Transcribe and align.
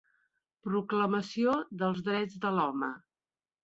Proclamació 0.67 1.55
dels 1.85 2.05
drets 2.11 2.43
de 2.47 2.57
l'home. 2.59 2.95